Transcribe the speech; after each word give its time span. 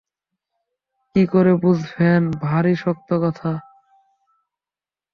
কী 1.15 1.23
করে 1.25 1.53
বুঝবেন– 1.55 2.27
ভারী 2.41 2.73
শক্ত 2.75 3.09
কথা। 3.23 3.51